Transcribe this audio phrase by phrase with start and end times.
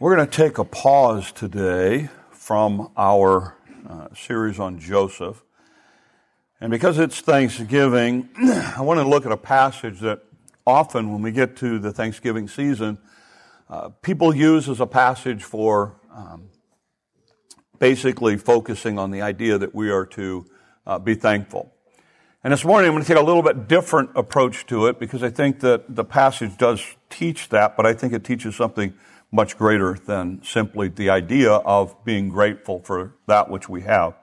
[0.00, 5.42] We're going to take a pause today from our uh, series on Joseph.
[6.60, 10.20] And because it's Thanksgiving, I want to look at a passage that
[10.64, 12.98] often, when we get to the Thanksgiving season,
[13.68, 16.50] uh, people use as a passage for um,
[17.80, 20.46] basically focusing on the idea that we are to
[20.86, 21.74] uh, be thankful.
[22.44, 25.24] And this morning I'm going to take a little bit different approach to it because
[25.24, 28.94] I think that the passage does teach that, but I think it teaches something
[29.30, 34.14] much greater than simply the idea of being grateful for that which we have.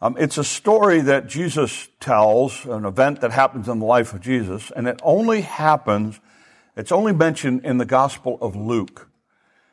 [0.00, 4.20] Um, it's a story that Jesus tells, an event that happens in the life of
[4.20, 6.20] Jesus, and it only happens,
[6.76, 9.08] it's only mentioned in the Gospel of Luke.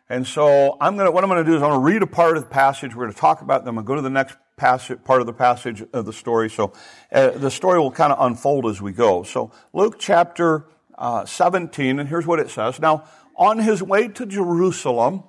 [0.09, 2.43] And so I'm gonna, what I'm gonna do is I'm gonna read a part of
[2.43, 5.27] the passage, we're gonna talk about them, gonna go to the next passage, part of
[5.27, 6.49] the passage of the story.
[6.49, 6.73] So
[7.11, 9.23] uh, the story will kind of unfold as we go.
[9.23, 10.65] So Luke chapter
[10.97, 12.79] uh, 17, and here's what it says.
[12.79, 13.03] Now,
[13.37, 15.23] on his way to Jerusalem,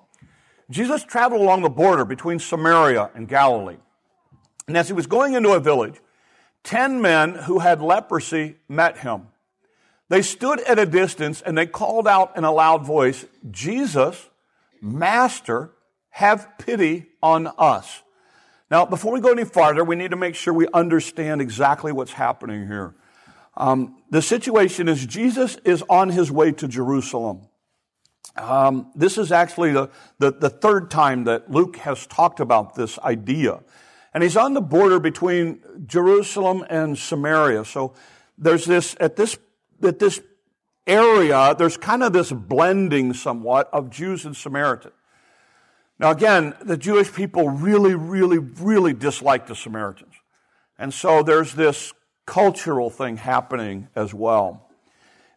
[0.71, 3.77] Jesus traveled along the border between Samaria and Galilee.
[4.67, 6.01] And as he was going into a village,
[6.65, 9.29] ten men who had leprosy met him.
[10.09, 14.29] They stood at a distance and they called out in a loud voice, Jesus,
[14.81, 15.73] Master,
[16.11, 18.03] have pity on us.
[18.71, 22.13] Now, before we go any farther, we need to make sure we understand exactly what's
[22.13, 22.95] happening here.
[23.57, 27.43] Um, the situation is Jesus is on his way to Jerusalem.
[28.37, 32.99] Um, this is actually the, the, the third time that Luke has talked about this
[32.99, 33.61] idea.
[34.13, 37.65] And he's on the border between Jerusalem and Samaria.
[37.65, 37.95] So
[38.39, 39.39] there's this, at this,
[39.83, 40.21] at this
[40.87, 44.95] area, there's kind of this blending somewhat of Jews and Samaritans.
[45.99, 50.15] Now again, the Jewish people really, really, really dislike the Samaritans.
[50.79, 51.95] And so there's this
[52.27, 54.66] cultural thing happening as well.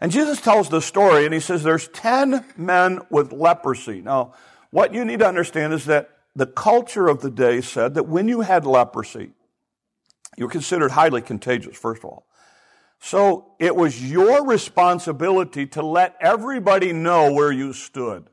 [0.01, 4.01] And Jesus tells the story and he says there's 10 men with leprosy.
[4.01, 4.33] Now,
[4.71, 8.27] what you need to understand is that the culture of the day said that when
[8.27, 9.31] you had leprosy,
[10.37, 12.25] you were considered highly contagious, first of all.
[13.01, 18.29] So it was your responsibility to let everybody know where you stood.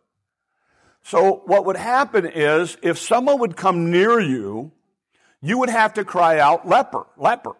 [1.03, 4.72] So what would happen is if someone would come near you,
[5.41, 7.53] you would have to cry out, leper, leper.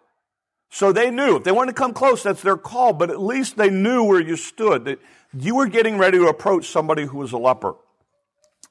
[0.69, 3.57] So they knew if they wanted to come close, that's their call, but at least
[3.57, 4.99] they knew where you stood, that
[5.33, 7.75] you were getting ready to approach somebody who was a leper.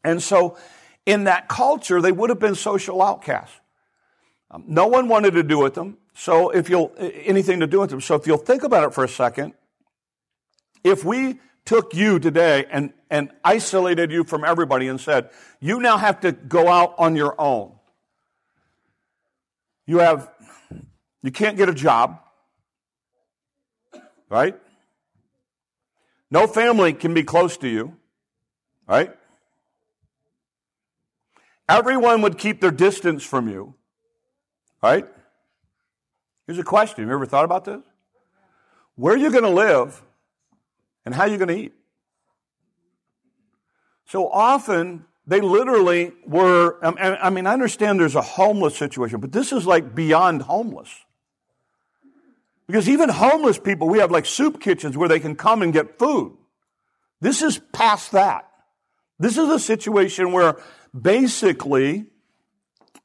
[0.05, 0.57] And so
[1.05, 3.61] in that culture, they would have been social outcasts.
[4.51, 5.97] Um, no one wanted to do with them.
[6.15, 8.01] So if you'll, anything to do with them.
[8.01, 9.55] So if you'll think about it for a second,
[10.85, 15.31] if we took you today and, and isolated you from everybody and said,
[15.61, 17.73] you now have to go out on your own.
[19.85, 20.31] You have
[21.27, 22.21] you can't get a job.
[24.29, 24.57] Right?
[26.31, 27.97] No family can be close to you.
[28.87, 29.13] Right?
[31.69, 33.75] Everyone would keep their distance from you.
[34.81, 35.07] Right?
[36.47, 37.03] Here's a question.
[37.03, 37.83] Have you ever thought about this?
[38.95, 40.01] Where are you going to live
[41.05, 41.75] and how are you going to eat?
[44.05, 49.51] So often, they literally were, I mean, I understand there's a homeless situation, but this
[49.53, 50.89] is like beyond homeless.
[52.67, 55.99] Because even homeless people, we have like soup kitchens where they can come and get
[55.99, 56.37] food.
[57.21, 58.51] This is past that.
[59.19, 60.61] This is a situation where
[60.99, 62.07] basically,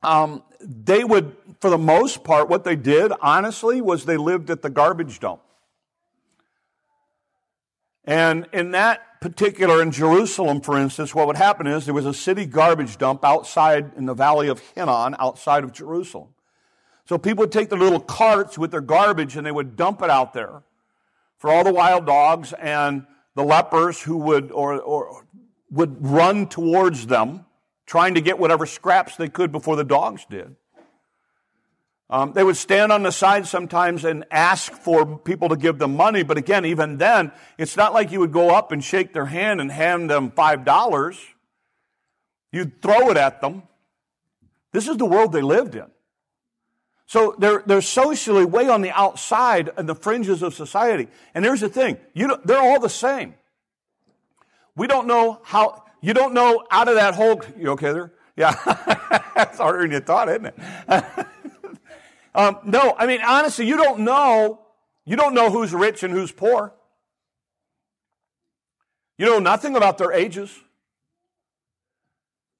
[0.03, 4.61] um, they would, for the most part, what they did, honestly, was they lived at
[4.61, 5.41] the garbage dump.
[8.03, 12.13] And in that particular, in Jerusalem, for instance, what would happen is there was a
[12.13, 16.29] city garbage dump outside in the valley of Hinnom, outside of Jerusalem.
[17.05, 20.09] So people would take their little carts with their garbage and they would dump it
[20.09, 20.63] out there
[21.37, 25.25] for all the wild dogs and the lepers who would or, or
[25.71, 27.45] would run towards them,
[27.85, 30.55] trying to get whatever scraps they could before the dogs did.
[32.09, 35.95] Um, they would stand on the side sometimes and ask for people to give them
[35.95, 39.27] money, but again, even then, it's not like you would go up and shake their
[39.27, 41.17] hand and hand them five dollars.
[42.51, 43.63] You'd throw it at them.
[44.73, 45.89] This is the world they lived in.
[47.11, 51.09] So they're, they're socially way on the outside and the fringes of society.
[51.35, 51.97] And here's the thing.
[52.13, 53.35] You they're all the same.
[54.77, 58.13] We don't know how, you don't know out of that whole, you okay there?
[58.37, 58.53] Yeah.
[59.35, 60.55] That's harder than you thought, isn't it?
[62.33, 64.61] um, no, I mean, honestly, you don't know,
[65.03, 66.73] you don't know who's rich and who's poor.
[69.17, 70.57] You know nothing about their ages.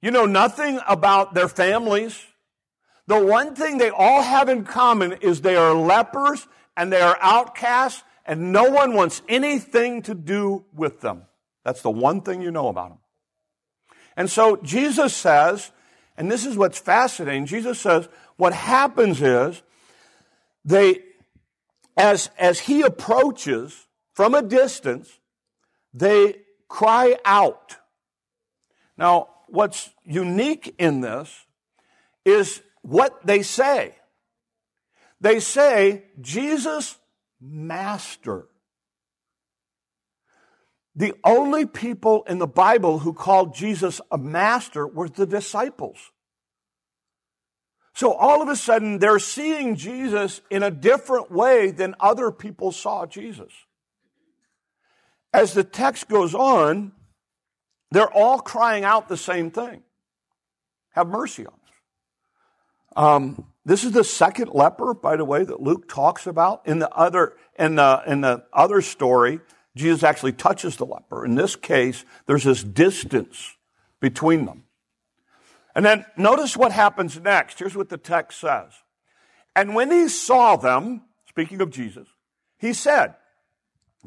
[0.02, 2.22] You know nothing about their families.
[3.12, 6.48] The one thing they all have in common is they are lepers
[6.78, 11.24] and they are outcasts and no one wants anything to do with them.
[11.66, 13.00] That's the one thing you know about them.
[14.16, 15.74] And so Jesus says,
[16.16, 19.62] and this is what's fascinating, Jesus says, what happens is
[20.64, 21.02] they,
[21.98, 25.20] as, as he approaches from a distance,
[25.94, 27.76] they cry out.
[28.96, 31.46] Now, what's unique in this
[32.24, 33.96] is what they say.
[35.20, 36.98] They say, Jesus,
[37.40, 38.48] Master.
[40.96, 46.12] The only people in the Bible who called Jesus a master were the disciples.
[47.94, 52.72] So all of a sudden, they're seeing Jesus in a different way than other people
[52.72, 53.52] saw Jesus.
[55.34, 56.92] As the text goes on,
[57.92, 59.84] they're all crying out the same thing
[60.92, 61.61] Have mercy on.
[62.96, 66.68] Um, this is the second leper, by the way, that Luke talks about.
[66.68, 69.40] In the other, in the, in the other story,
[69.76, 71.26] Jesus actually touches the leper.
[71.26, 73.56] In this case, there's this distance
[74.00, 74.64] between them.
[75.76, 77.60] And then notice what happens next.
[77.60, 78.72] Here's what the text says.
[79.56, 82.08] And when he saw them, speaking of Jesus,
[82.58, 83.16] he said,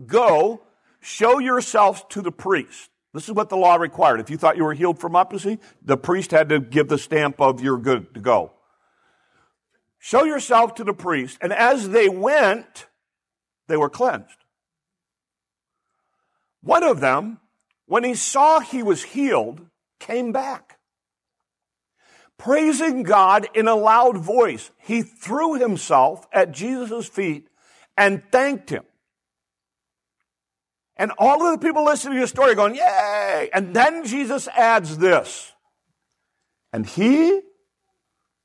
[0.07, 0.63] Go,
[1.01, 2.91] show yourselves to the priest.
[3.13, 4.21] This is what the law required.
[4.21, 7.41] If you thought you were healed from leprosy, the priest had to give the stamp
[7.41, 8.53] of you're good to go.
[10.05, 11.39] Show yourself to the priest.
[11.41, 12.89] And as they went,
[13.69, 14.37] they were cleansed.
[16.61, 17.41] One of them,
[17.87, 19.63] when he saw he was healed,
[20.01, 20.79] came back.
[22.37, 27.49] Praising God in a loud voice, he threw himself at Jesus' feet
[27.97, 28.85] and thanked him.
[30.99, 33.49] And all of the people listening to the story going, Yay!
[33.55, 35.55] And then Jesus adds this.
[36.75, 37.41] And he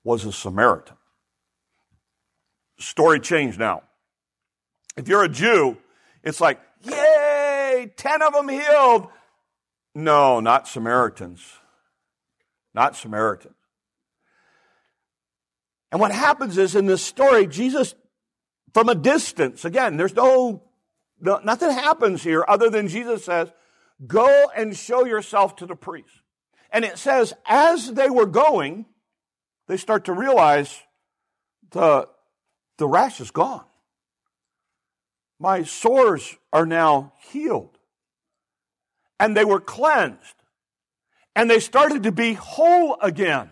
[0.05, 0.95] was a Samaritan.
[2.79, 3.83] Story changed now.
[4.97, 5.77] If you're a Jew,
[6.23, 7.91] it's like, Yay!
[7.95, 9.07] Ten of them healed.
[9.95, 11.41] No, not Samaritans.
[12.73, 13.55] Not Samaritans.
[15.91, 17.95] And what happens is in this story, Jesus,
[18.73, 20.63] from a distance, again, there's no,
[21.19, 23.51] no, nothing happens here other than Jesus says,
[24.05, 26.21] go and show yourself to the priest.
[26.71, 28.85] And it says, as they were going,
[29.67, 30.79] they start to realize
[31.71, 32.07] the,
[32.79, 33.63] the rash is gone.
[35.39, 37.77] My sores are now healed.
[39.19, 40.35] And they were cleansed.
[41.35, 43.49] And they started to be whole again.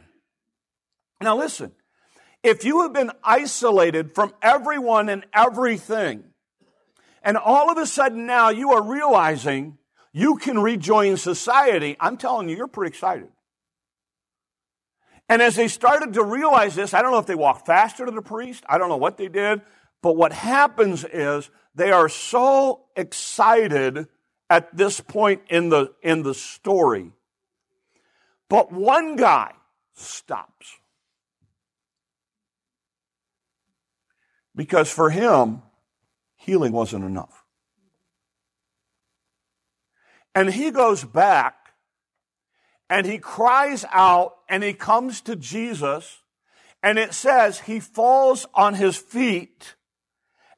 [1.22, 1.72] Now listen,
[2.44, 6.24] if you have been isolated from everyone and everything,
[7.22, 9.78] and all of a sudden now you are realizing
[10.14, 13.30] you can rejoin society, I'm telling you, you're pretty excited.
[15.30, 18.12] And as they started to realize this, I don't know if they walked faster to
[18.12, 19.62] the priest, I don't know what they did,
[20.02, 24.08] but what happens is they are so excited
[24.50, 27.12] at this point in the, in the story.
[28.50, 29.52] But one guy
[29.96, 30.78] stops.
[34.56, 35.62] Because for him,
[36.36, 37.44] healing wasn't enough.
[40.34, 41.74] And he goes back
[42.90, 46.22] and he cries out and he comes to Jesus
[46.84, 49.76] and it says he falls on his feet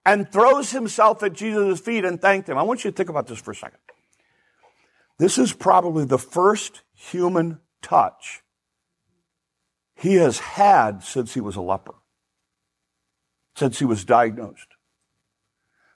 [0.05, 2.57] and throws himself at Jesus' feet and thanked him.
[2.57, 3.79] I want you to think about this for a second.
[5.17, 8.41] This is probably the first human touch
[9.95, 11.95] he has had since he was a leper,
[13.55, 14.67] since he was diagnosed.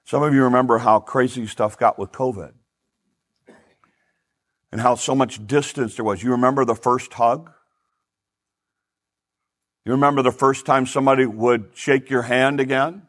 [0.05, 2.51] Some of you remember how crazy stuff got with COVID
[4.71, 6.21] and how so much distance there was.
[6.21, 7.51] You remember the first hug?
[9.85, 13.03] You remember the first time somebody would shake your hand again?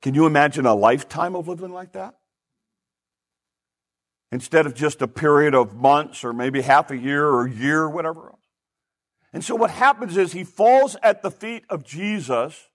[0.00, 2.14] Can you imagine a lifetime of living like that?
[4.30, 7.88] Instead of just a period of months or maybe half a year or a year
[7.88, 8.34] whatever.
[9.32, 12.68] And so what happens is he falls at the feet of Jesus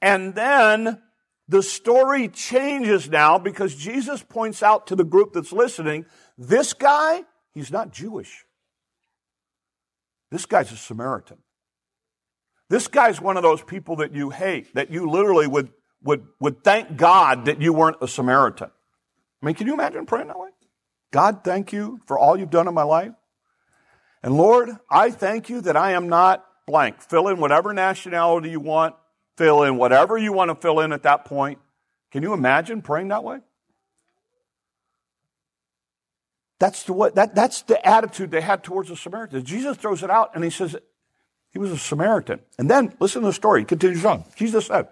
[0.00, 1.00] and then
[1.48, 6.06] the story changes now because Jesus points out to the group that's listening,
[6.36, 8.44] this guy, he's not Jewish.
[10.34, 11.38] This guy's a Samaritan.
[12.68, 15.70] This guy's one of those people that you hate, that you literally would
[16.02, 18.68] would, would thank God that you weren't a Samaritan.
[19.40, 20.50] I mean, can you imagine praying that way?
[21.12, 23.12] God, thank you for all you've done in my life.
[24.24, 27.00] And Lord, I thank you that I am not blank.
[27.00, 28.96] Fill in whatever nationality you want,
[29.38, 31.60] fill in whatever you want to fill in at that point.
[32.10, 33.38] Can you imagine praying that way?
[36.64, 39.44] That's the, what, that, that's the attitude they had towards the Samaritans.
[39.44, 40.74] Jesus throws it out and he says
[41.50, 42.40] he was a Samaritan.
[42.58, 43.60] And then, listen to the story.
[43.60, 44.24] He continues on.
[44.34, 44.88] Jesus said,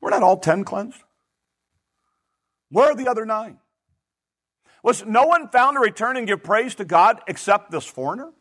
[0.00, 0.98] we're not all 10 cleansed.
[2.70, 3.58] Where are the other nine?
[4.82, 8.32] Was no one found to return and give praise to God except this foreigner?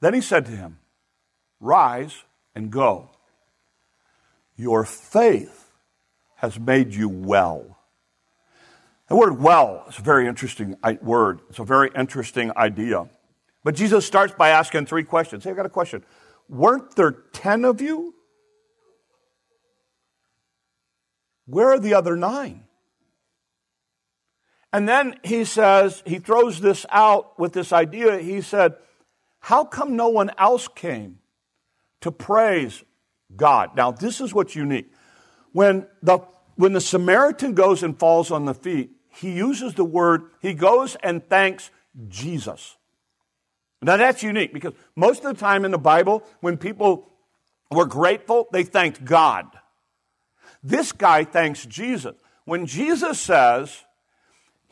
[0.00, 0.78] Then he said to him,
[1.58, 2.22] Rise
[2.54, 3.10] and go.
[4.54, 5.72] Your faith
[6.36, 7.71] has made you well.
[9.12, 11.42] The word well is a very interesting word.
[11.50, 13.10] It's a very interesting idea.
[13.62, 15.44] But Jesus starts by asking three questions.
[15.44, 16.02] Hey, I've got a question.
[16.48, 18.14] Weren't there 10 of you?
[21.44, 22.64] Where are the other nine?
[24.72, 28.18] And then he says, he throws this out with this idea.
[28.18, 28.76] He said,
[29.40, 31.18] How come no one else came
[32.00, 32.82] to praise
[33.36, 33.76] God?
[33.76, 34.90] Now, this is what's unique.
[35.52, 36.20] When the,
[36.54, 40.96] when the Samaritan goes and falls on the feet, he uses the word, he goes
[41.02, 41.70] and thanks
[42.08, 42.76] Jesus.
[43.82, 47.10] Now, that's unique because most of the time in the Bible, when people
[47.70, 49.46] were grateful, they thanked God.
[50.62, 52.14] This guy thanks Jesus.
[52.44, 53.84] When Jesus says,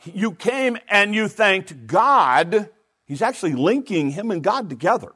[0.05, 2.69] You came and you thanked God,
[3.05, 5.11] he's actually linking him and God together.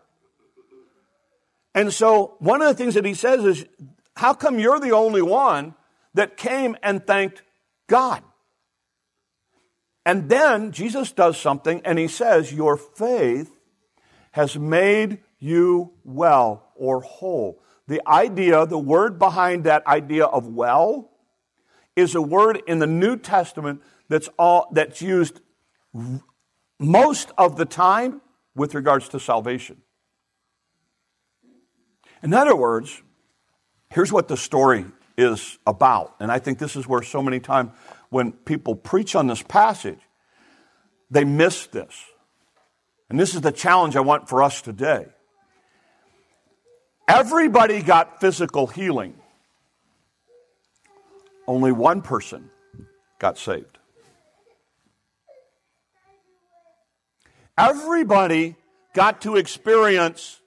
[1.73, 3.65] And so, one of the things that he says is,
[4.17, 5.73] How come you're the only one
[6.13, 7.43] that came and thanked
[7.87, 8.23] God?
[10.05, 13.51] And then Jesus does something and he says, Your faith
[14.31, 17.61] has made you well or whole.
[17.87, 21.11] The idea, the word behind that idea of well,
[21.95, 25.41] is a word in the New Testament that's, all, that's used
[26.79, 28.21] most of the time
[28.55, 29.81] with regards to salvation.
[32.21, 33.01] In other words,
[33.89, 34.85] here's what the story
[35.17, 36.15] is about.
[36.19, 37.71] And I think this is where so many times
[38.15, 39.99] when people preach on this passage,
[41.11, 41.93] they miss this.
[43.09, 45.07] And this is the challenge I want for us today.
[47.09, 49.15] Everybody got physical healing.
[51.45, 52.51] Only one person
[53.19, 53.79] got saved.
[57.57, 58.55] Everybody
[58.93, 60.39] got to experience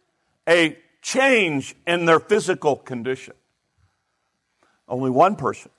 [0.49, 3.35] a change in their physical condition.
[4.89, 5.71] Only one person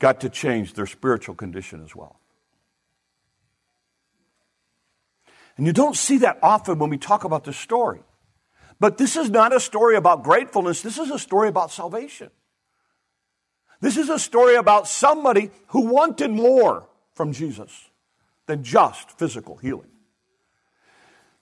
[0.00, 2.18] got to change their spiritual condition as well.
[5.56, 8.00] And you don't see that often when we talk about this story.
[8.80, 12.30] But this is not a story about gratefulness, this is a story about salvation.
[13.80, 17.88] This is a story about somebody who wanted more from Jesus
[18.46, 19.88] than just physical healing.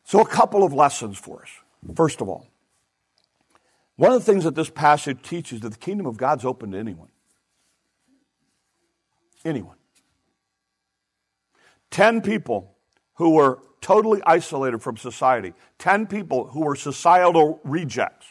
[0.05, 1.51] So, a couple of lessons for us.
[1.95, 2.47] First of all,
[3.97, 6.79] one of the things that this passage teaches that the kingdom of God's open to
[6.79, 7.09] anyone.
[9.45, 9.77] Anyone.
[11.91, 12.77] Ten people
[13.15, 18.27] who were totally isolated from society, 10 people who were societal rejects,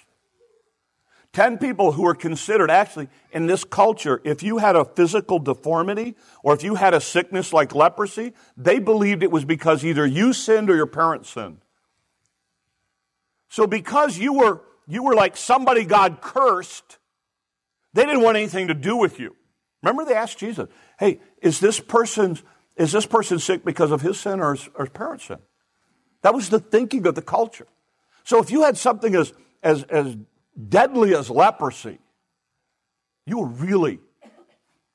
[1.33, 6.15] 10 people who were considered actually in this culture, if you had a physical deformity
[6.43, 10.33] or if you had a sickness like leprosy, they believed it was because either you
[10.33, 11.59] sinned or your parents sinned.
[13.49, 16.97] So because you were you were like somebody God cursed,
[17.93, 19.35] they didn't want anything to do with you.
[19.83, 20.67] Remember they asked Jesus,
[20.99, 22.43] "Hey, is this person's
[22.77, 25.39] is this person sick because of his sin or his, or his parents' sin?
[26.21, 27.67] That was the thinking of the culture.
[28.23, 30.15] So if you had something as, as, as
[30.69, 31.99] deadly as leprosy,
[33.25, 33.99] you were really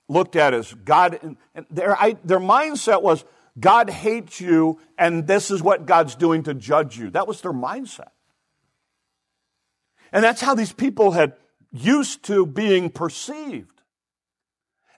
[0.08, 1.18] looked at as God.
[1.22, 3.24] And, and their, I, their mindset was
[3.58, 7.10] God hates you, and this is what God's doing to judge you.
[7.10, 8.10] That was their mindset.
[10.12, 11.34] And that's how these people had
[11.72, 13.71] used to being perceived.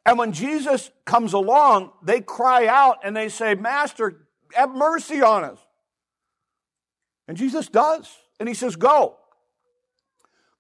[0.07, 4.21] And when Jesus comes along, they cry out and they say, Master,
[4.53, 5.59] have mercy on us.
[7.27, 8.11] And Jesus does.
[8.39, 9.17] And he says, Go.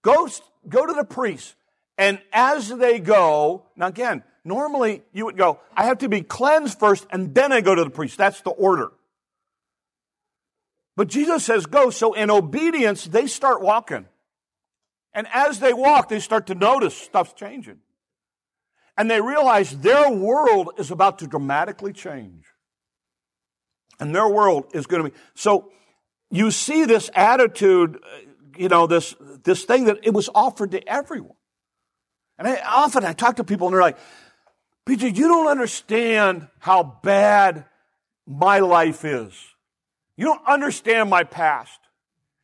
[0.02, 0.28] Go,
[0.68, 1.54] go to the priest.
[1.96, 6.78] And as they go, now again, normally you would go, I have to be cleansed
[6.78, 8.18] first and then I go to the priest.
[8.18, 8.92] That's the order.
[10.96, 11.90] But Jesus says, Go.
[11.90, 14.06] So in obedience, they start walking.
[15.12, 17.78] And as they walk, they start to notice stuff's changing
[18.96, 22.44] and they realize their world is about to dramatically change.
[24.00, 25.16] And their world is going to be.
[25.34, 25.70] So
[26.30, 28.16] you see this attitude, uh,
[28.56, 31.36] you know, this, this thing that it was offered to everyone.
[32.38, 33.98] And I, often I talk to people and they're like,
[34.86, 37.64] Peter, you don't understand how bad
[38.26, 39.32] my life is.
[40.16, 41.78] You don't understand my past.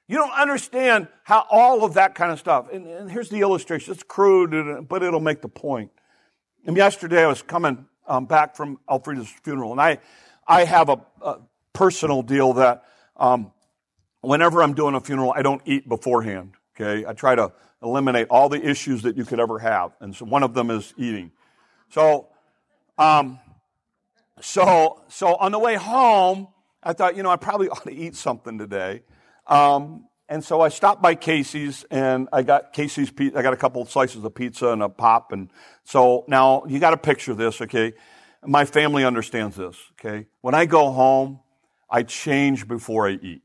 [0.09, 2.67] You don't understand how all of that kind of stuff.
[2.73, 3.93] And, and here's the illustration.
[3.93, 5.91] It's crude, but it'll make the point.
[6.67, 9.99] And yesterday I was coming um, back from Elfrida's funeral, and I,
[10.47, 11.39] I have a, a
[11.73, 12.85] personal deal that
[13.17, 13.53] um,
[14.21, 16.53] whenever I'm doing a funeral, I don't eat beforehand.
[16.79, 17.53] Okay, I try to
[17.83, 20.93] eliminate all the issues that you could ever have, and so one of them is
[20.97, 21.33] eating.
[21.91, 22.29] So,
[22.99, 23.39] um,
[24.41, 26.49] so, so on the way home,
[26.83, 29.03] I thought, you know, I probably ought to eat something today.
[29.47, 33.37] Um, and so I stopped by Casey's and I got Casey's pizza.
[33.37, 35.33] I got a couple of slices of pizza and a pop.
[35.33, 35.51] And
[35.83, 37.95] so now you got to picture this, okay?
[38.47, 40.29] My family understands this, okay?
[40.41, 41.41] When I go home,
[41.91, 43.43] I change before I eat.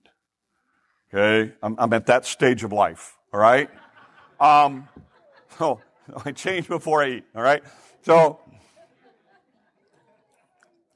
[1.12, 1.54] Okay?
[1.64, 3.68] I'm, I'm at that stage of life, all right?
[4.40, 4.88] Um,
[5.58, 5.82] so
[6.26, 7.64] I change before I eat, all right?
[8.04, 8.40] So,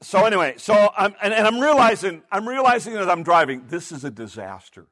[0.02, 4.04] so anyway, so I'm, and, and I'm realizing, I'm realizing as I'm driving, this is
[4.04, 4.86] a disaster.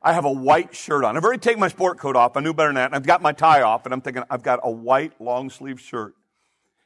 [0.00, 1.16] I have a white shirt on.
[1.16, 2.36] I've already taken my sport coat off.
[2.36, 2.86] I knew better than that.
[2.86, 5.80] And I've got my tie off, and I'm thinking I've got a white long sleeve
[5.80, 6.14] shirt.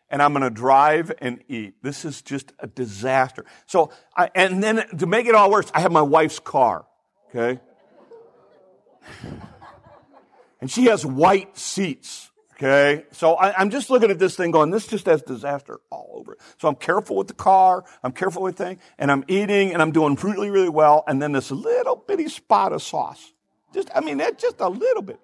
[0.09, 1.75] And I'm going to drive and eat.
[1.83, 3.45] This is just a disaster.
[3.67, 6.85] So, I, and then to make it all worse, I have my wife's car.
[7.31, 7.61] Okay?
[10.61, 12.31] And she has white seats.
[12.55, 16.11] Okay, so I, am just looking at this thing going, this just has disaster all
[16.15, 16.41] over it.
[16.59, 19.91] So I'm careful with the car, I'm careful with things, and I'm eating and I'm
[19.91, 21.03] doing really, really well.
[21.07, 23.33] And then this little bitty spot of sauce,
[23.73, 25.19] just, I mean, that's just a little bit,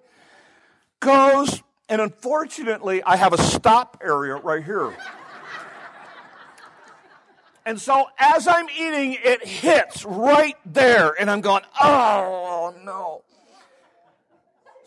[1.01, 4.97] goes, and unfortunately, I have a stop area right here.
[7.67, 13.23] And so as I'm eating, it hits right there, and I'm going, oh no.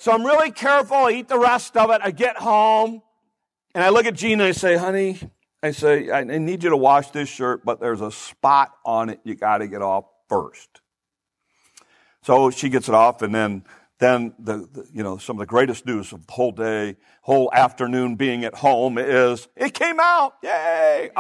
[0.02, 0.98] So I'm really careful.
[0.98, 2.02] I eat the rest of it.
[2.04, 3.04] I get home
[3.76, 5.20] and I look at Gina I say, honey,
[5.62, 9.20] I say, I need you to wash this shirt, but there's a spot on it
[9.24, 10.82] you got to get off first.
[12.24, 13.64] So she gets it off and then
[14.00, 17.52] then the, the, you know some of the greatest news of the whole day, whole
[17.54, 21.12] afternoon being at home is it came out, yay!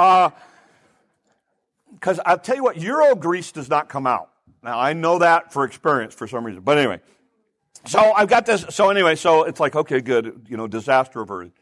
[1.94, 4.32] Because uh, I'll tell you what, Euro grease does not come out.
[4.64, 7.00] Now I know that for experience for some reason, but anyway,
[7.86, 8.66] so I've got this.
[8.70, 11.54] So anyway, so it's like, okay, good, you know, disaster averted.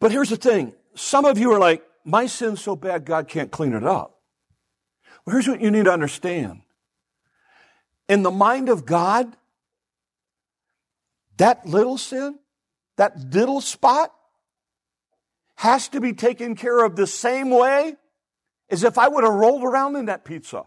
[0.00, 0.72] But here's the thing.
[0.94, 4.18] Some of you are like, my sin's so bad, God can't clean it up.
[5.24, 6.62] Well, here's what you need to understand.
[8.08, 9.36] In the mind of God,
[11.36, 12.38] that little sin,
[12.96, 14.12] that little spot,
[15.56, 17.94] has to be taken care of the same way
[18.70, 20.64] as if I would have rolled around in that pizza.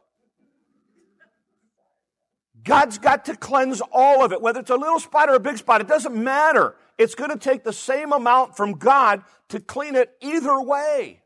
[2.64, 5.58] God's got to cleanse all of it, whether it's a little spot or a big
[5.58, 6.76] spot, it doesn't matter.
[6.98, 11.22] It's going to take the same amount from God to clean it either way.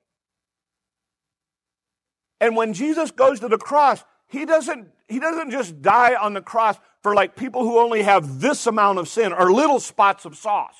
[2.39, 6.41] And when Jesus goes to the cross, he doesn't, he doesn't just die on the
[6.41, 10.36] cross for like people who only have this amount of sin or little spots of
[10.36, 10.76] sauce.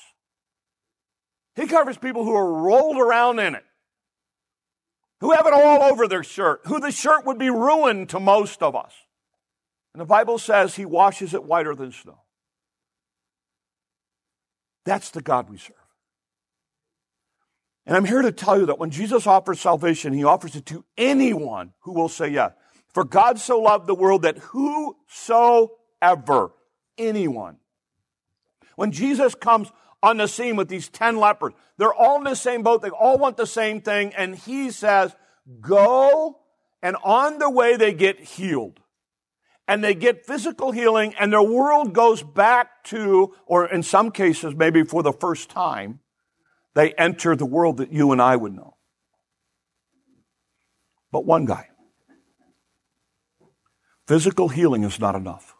[1.54, 3.64] He covers people who are rolled around in it,
[5.20, 8.62] who have it all over their shirt, who the shirt would be ruined to most
[8.62, 8.92] of us.
[9.94, 12.20] And the Bible says he washes it whiter than snow.
[14.84, 15.74] That's the God we serve.
[17.84, 20.84] And I'm here to tell you that when Jesus offers salvation, he offers it to
[20.96, 22.52] anyone who will say yes.
[22.92, 26.52] For God so loved the world that whosoever,
[26.98, 27.56] anyone.
[28.76, 29.72] When Jesus comes
[30.02, 32.82] on the scene with these 10 lepers, they're all in the same boat.
[32.82, 34.12] They all want the same thing.
[34.14, 35.14] And he says,
[35.60, 36.38] go.
[36.82, 38.80] And on the way, they get healed
[39.68, 44.54] and they get physical healing and their world goes back to, or in some cases,
[44.56, 46.00] maybe for the first time,
[46.74, 48.76] they enter the world that you and I would know.
[51.12, 51.68] But one guy.
[54.06, 55.54] Physical healing is not enough.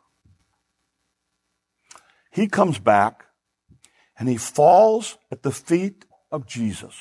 [2.32, 3.26] He comes back
[4.18, 6.94] and he falls at the feet of Jesus.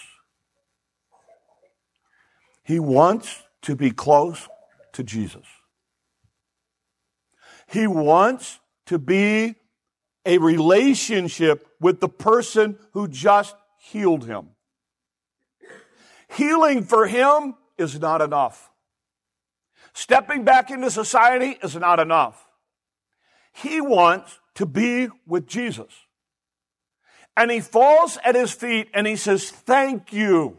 [2.63, 4.49] He wants to be close
[4.91, 5.45] to Jesus.
[7.67, 9.55] He wants to be
[10.25, 14.49] a relationship with the person who just healed him.
[16.29, 18.69] Healing for him is not enough.
[19.93, 22.45] Stepping back into society is not enough.
[23.53, 25.91] He wants to be with Jesus.
[27.35, 30.57] And he falls at his feet and he says, Thank you.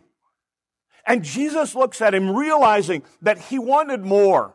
[1.07, 4.55] And Jesus looks at him, realizing that he wanted more.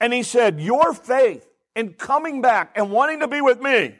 [0.00, 3.94] And he said, Your faith in coming back and wanting to be with me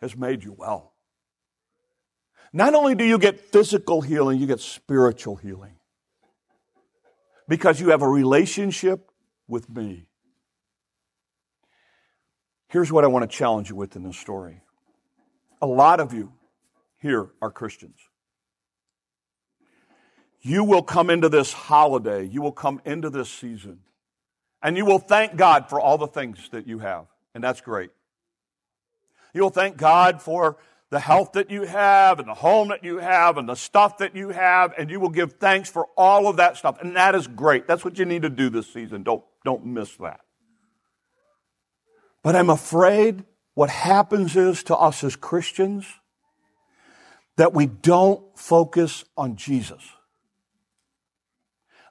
[0.00, 0.92] has made you well.
[2.52, 5.76] Not only do you get physical healing, you get spiritual healing.
[7.48, 9.10] Because you have a relationship
[9.48, 10.08] with me.
[12.68, 14.62] Here's what I want to challenge you with in this story.
[15.60, 16.32] A lot of you
[16.98, 17.98] here are Christians.
[20.40, 23.80] You will come into this holiday, you will come into this season
[24.64, 27.04] and you will thank God for all the things that you have.
[27.34, 27.90] And that's great.
[29.34, 30.56] You'll thank God for
[30.88, 34.16] the health that you have and the home that you have and the stuff that
[34.16, 36.80] you have, and you will give thanks for all of that stuff.
[36.80, 37.66] And that is great.
[37.66, 39.02] That's what you need to do this season.
[39.02, 40.20] Don't, don't miss that.
[42.22, 45.84] But I'm afraid what happens is to us as Christians
[47.36, 49.82] that we don't focus on Jesus.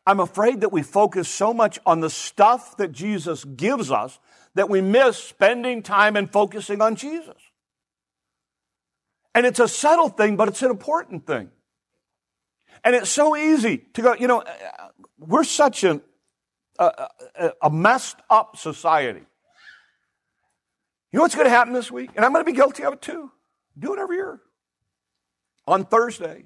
[0.06, 4.20] I'm afraid that we focus so much on the stuff that Jesus gives us
[4.56, 7.38] that we miss spending time and focusing on Jesus.
[9.34, 11.50] And it's a subtle thing, but it's an important thing.
[12.84, 14.44] And it's so easy to go, you know,
[15.18, 16.02] we're such an,
[16.78, 17.10] a,
[17.62, 19.24] a messed up society.
[21.12, 22.10] You know what's going to happen this week?
[22.16, 23.32] And I'm going to be guilty of it too.
[23.78, 24.42] Do it every year.
[25.66, 26.46] On Thursday,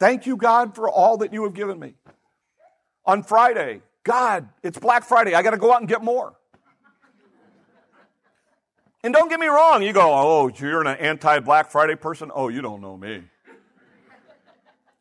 [0.00, 1.94] thank you, God, for all that you have given me.
[3.06, 5.34] On Friday, God, it's Black Friday.
[5.34, 6.34] I got to go out and get more.
[9.02, 12.30] And don't get me wrong, you go, oh, you're an anti Black Friday person?
[12.34, 13.22] Oh, you don't know me.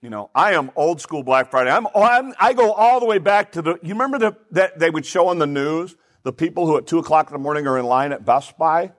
[0.01, 1.71] You know, I am old school Black Friday.
[1.71, 4.77] I'm, oh, I'm i go all the way back to the, you remember the, that
[4.77, 7.65] they would show on the news the people who at 2 o'clock in the morning
[7.67, 8.91] are in line at Best Buy?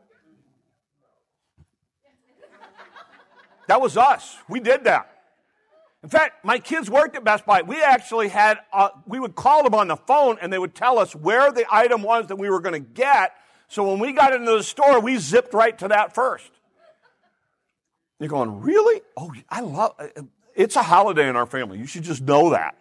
[3.66, 4.36] That was us.
[4.48, 5.13] We did that.
[6.04, 7.62] In fact, my kids worked at Best Buy.
[7.62, 10.98] We actually had, uh, we would call them on the phone and they would tell
[10.98, 13.32] us where the item was that we were going to get.
[13.68, 16.50] So when we got into the store, we zipped right to that first.
[18.20, 19.00] You're going, really?
[19.16, 20.08] Oh, I love uh,
[20.54, 21.78] it's a holiday in our family.
[21.78, 22.76] You should just know that.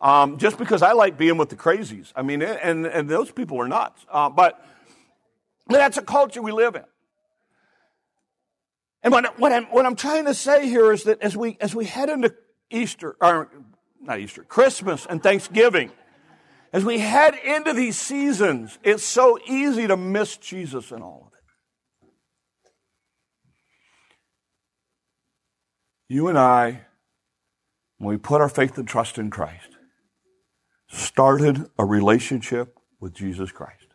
[0.00, 2.12] Um, just because I like being with the crazies.
[2.16, 4.04] I mean, and, and those people are nuts.
[4.10, 4.60] Uh, but
[5.68, 6.84] that's a culture we live in.
[9.04, 11.72] And what, what, I'm, what I'm trying to say here is that as we, as
[11.72, 12.34] we head into
[12.74, 13.50] Easter, or
[14.00, 15.90] not Easter, Christmas and Thanksgiving,
[16.72, 21.32] as we head into these seasons, it's so easy to miss Jesus in all of
[21.32, 22.72] it.
[26.08, 26.86] You and I,
[27.98, 29.76] when we put our faith and trust in Christ,
[30.88, 33.86] started a relationship with Jesus Christ.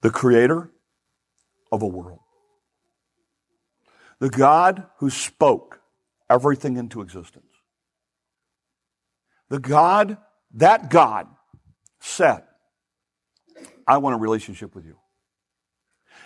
[0.00, 0.70] The Creator,
[1.72, 2.20] of a world.
[4.20, 5.80] The God who spoke
[6.28, 7.46] everything into existence.
[9.48, 10.18] The God,
[10.54, 11.26] that God
[11.98, 12.44] said,
[13.86, 14.96] I want a relationship with you.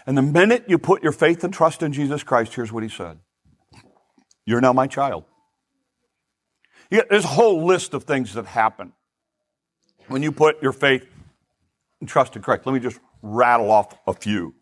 [0.07, 2.91] And the minute you put your faith and trust in Jesus Christ, here's what he
[2.91, 3.19] said.
[4.45, 5.25] You're now my child.
[6.91, 8.93] there's a whole list of things that happen
[10.09, 11.07] when you put your faith
[12.01, 12.67] and trust in Christ.
[12.67, 14.55] Let me just rattle off a few.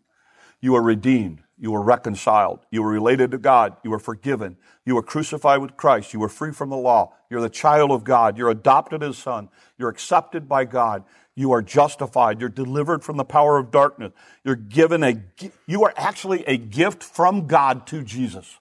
[0.61, 1.41] You are redeemed.
[1.63, 2.59] You were reconciled.
[2.71, 3.77] You were related to God.
[3.85, 4.57] You were forgiven.
[4.83, 6.13] You were crucified with Christ.
[6.13, 7.13] You were free from the law.
[7.29, 8.37] You're the child of God.
[8.37, 9.47] You're adopted as son.
[9.77, 11.05] You're accepted by God.
[11.35, 12.41] You are justified.
[12.41, 14.11] You're delivered from the power of darkness.
[14.43, 15.23] You're given a,
[15.65, 18.57] you are actually a gift from God to Jesus.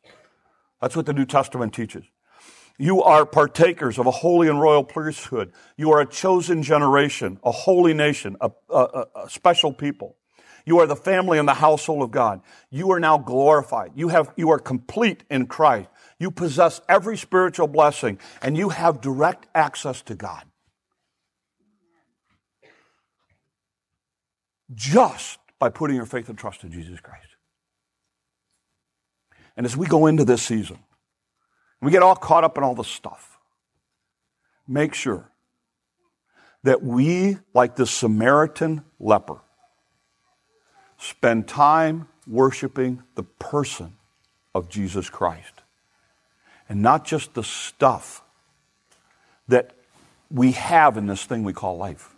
[0.81, 2.05] That's what the New Testament teaches.
[2.79, 5.53] You are partakers of a holy and royal priesthood.
[5.77, 10.15] You are a chosen generation, a holy nation, a, a, a special people.
[10.65, 12.41] You are the family and the household of God.
[12.71, 13.93] You are now glorified.
[13.95, 15.89] You have, you are complete in Christ.
[16.19, 20.45] You possess every spiritual blessing and you have direct access to God.
[24.75, 27.27] Just by putting your faith and trust in Jesus Christ.
[29.57, 30.79] And as we go into this season,
[31.81, 33.39] we get all caught up in all the stuff.
[34.67, 35.31] Make sure
[36.63, 39.41] that we, like the Samaritan leper,
[41.03, 43.93] spend time worshiping the person
[44.55, 45.53] of Jesus Christ
[46.69, 48.23] and not just the stuff
[49.49, 49.73] that
[50.31, 52.15] we have in this thing we call life.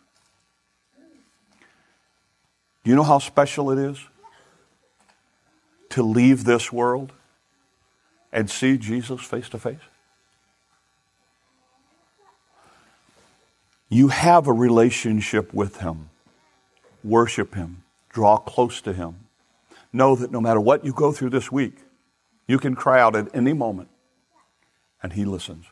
[2.85, 3.99] Do you know how special it is
[5.89, 7.13] to leave this world
[8.33, 9.79] and see Jesus face to face?
[13.89, 16.11] You have a relationship with Him.
[17.03, 17.84] Worship Him.
[18.15, 19.27] Draw close to Him.
[19.93, 21.79] Know that no matter what you go through this week,
[22.47, 23.89] you can cry out at any moment
[25.03, 25.67] and He listens.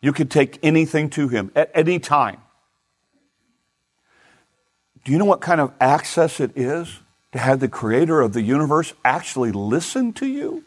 [0.00, 2.40] You can take anything to Him at any time.
[5.04, 7.00] Do you know what kind of access it is
[7.32, 10.64] to have the creator of the universe actually listen to you?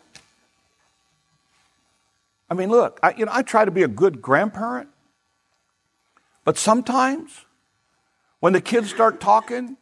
[2.52, 4.90] I mean, look, I, you know, I try to be a good grandparent,
[6.46, 7.46] but sometimes
[8.42, 9.78] when the kids start talking,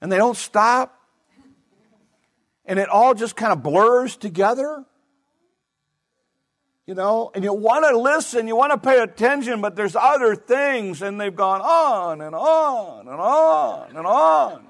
[0.00, 0.94] and they don't stop.
[2.64, 4.84] And it all just kind of blurs together.
[6.86, 10.34] You know, and you want to listen, you want to pay attention, but there's other
[10.34, 14.64] things, and they've gone on and on and on and on.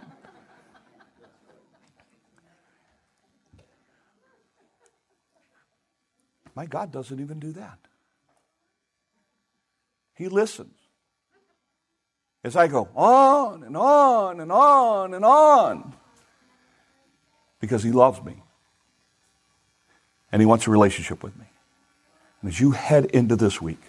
[6.56, 7.78] My God doesn't even do that.
[10.16, 10.77] He listens.
[12.44, 15.94] As I go on and on and on and on,
[17.60, 18.42] because He loves me
[20.30, 21.46] and He wants a relationship with me.
[22.40, 23.80] And as you head into this week,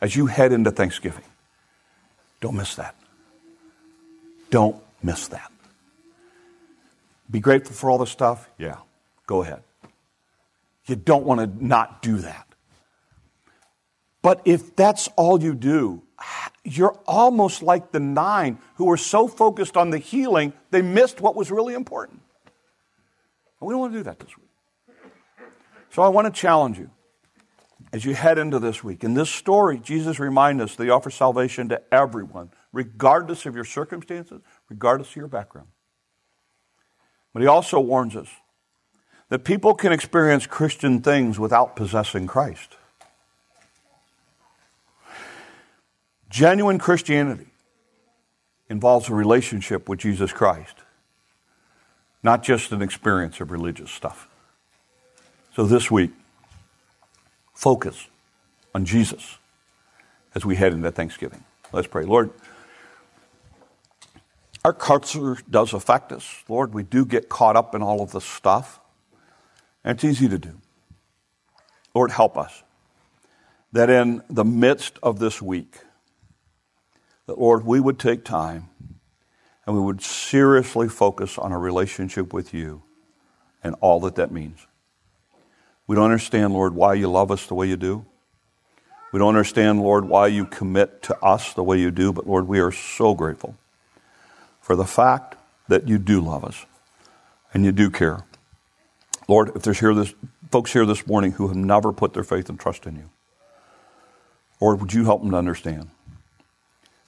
[0.00, 1.24] as you head into Thanksgiving,
[2.40, 2.94] don't miss that.
[4.50, 5.50] Don't miss that.
[7.30, 8.48] Be grateful for all the stuff?
[8.58, 8.76] Yeah,
[9.26, 9.62] go ahead.
[10.86, 12.46] You don't want to not do that.
[14.20, 16.02] But if that's all you do,
[16.64, 21.34] you're almost like the nine who were so focused on the healing, they missed what
[21.34, 22.20] was really important.
[23.60, 24.48] And we don't want to do that this week.
[25.90, 26.90] So I want to challenge you
[27.92, 29.04] as you head into this week.
[29.04, 33.64] In this story, Jesus reminds us that he offers salvation to everyone, regardless of your
[33.64, 35.68] circumstances, regardless of your background.
[37.32, 38.28] But he also warns us
[39.28, 42.76] that people can experience Christian things without possessing Christ.
[46.32, 47.48] Genuine Christianity
[48.70, 50.76] involves a relationship with Jesus Christ,
[52.22, 54.28] not just an experience of religious stuff.
[55.54, 56.10] So this week,
[57.52, 58.08] focus
[58.74, 59.36] on Jesus
[60.34, 61.44] as we head into Thanksgiving.
[61.70, 62.06] Let's pray.
[62.06, 62.30] Lord,
[64.64, 66.44] our culture does affect us.
[66.48, 68.80] Lord, we do get caught up in all of this stuff,
[69.84, 70.54] and it's easy to do.
[71.94, 72.62] Lord, help us
[73.72, 75.76] that in the midst of this week,
[77.26, 78.68] that, Lord, we would take time
[79.66, 82.82] and we would seriously focus on a relationship with you
[83.62, 84.66] and all that that means.
[85.86, 88.04] We don't understand, Lord, why you love us the way you do.
[89.12, 92.48] We don't understand, Lord, why you commit to us the way you do, but Lord,
[92.48, 93.56] we are so grateful
[94.60, 95.36] for the fact
[95.68, 96.64] that you do love us
[97.52, 98.24] and you do care.
[99.28, 100.14] Lord, if there's here this,
[100.50, 103.10] folks here this morning who have never put their faith and trust in you,
[104.60, 105.90] Lord, would you help them to understand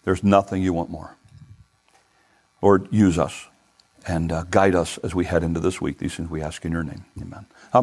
[0.05, 1.17] there's nothing you want more?
[2.63, 3.49] Lord, use us
[4.07, 5.99] and uh, guide us as we head into this week.
[5.99, 7.05] These things we ask in your name.
[7.21, 7.47] Amen.
[7.73, 7.83] Um,